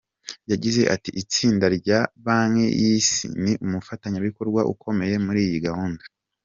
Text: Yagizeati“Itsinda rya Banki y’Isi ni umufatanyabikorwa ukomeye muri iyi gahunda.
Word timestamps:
Yagizeati“Itsinda 0.51 1.65
rya 1.77 1.99
Banki 2.23 2.67
y’Isi 2.81 3.25
ni 3.43 3.53
umufatanyabikorwa 3.65 4.61
ukomeye 4.73 5.15
muri 5.25 5.39
iyi 5.47 5.59
gahunda. 5.67 6.03